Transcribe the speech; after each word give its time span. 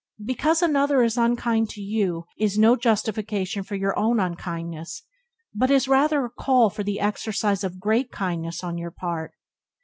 Because 0.25 0.63
another 0.63 1.03
is 1.03 1.15
unkind 1.15 1.69
to 1.69 1.79
you 1.83 2.25
is 2.35 2.57
no 2.57 2.75
justification 2.75 3.59
of 3.59 3.69
your 3.69 3.95
own 3.99 4.19
unkindness, 4.19 5.03
but 5.53 5.69
is 5.69 5.87
rather 5.87 6.25
a 6.25 6.31
call 6.31 6.71
for 6.71 6.81
the 6.81 6.99
exercise 6.99 7.63
of 7.63 7.79
great 7.79 8.11
kindness 8.11 8.63
on 8.63 8.79
your 8.79 8.89
part. 8.89 9.35